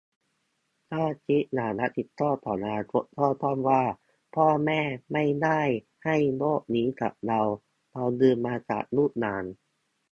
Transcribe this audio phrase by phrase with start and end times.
[0.91, 3.83] ถ้าคิดอย่างรับผิดชอบต่ออนาคตก็ต้องว่า
[4.35, 4.81] 'พ่อแม่
[5.13, 5.61] ไม่ได้
[6.05, 7.39] ให้โลกนี้กับเรา
[7.91, 9.45] เรายืมมาจากลูกหลาน'